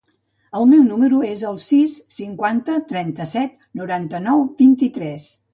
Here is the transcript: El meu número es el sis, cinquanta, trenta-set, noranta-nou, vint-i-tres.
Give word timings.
El 0.59 0.63
meu 0.69 0.79
número 0.85 1.19
es 1.31 1.43
el 1.49 1.59
sis, 1.65 1.93
cinquanta, 2.17 2.79
trenta-set, 2.93 3.55
noranta-nou, 3.83 4.43
vint-i-tres. 4.65 5.33